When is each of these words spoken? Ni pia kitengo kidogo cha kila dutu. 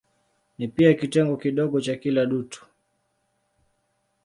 Ni 0.57 0.67
pia 0.67 0.93
kitengo 0.93 1.37
kidogo 1.37 1.81
cha 1.81 1.95
kila 1.95 2.25
dutu. 2.25 2.65